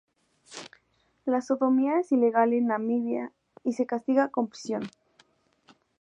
[1.27, 3.31] La sodomía es ilegal en Namibia,
[3.63, 4.89] y se castiga con prisión.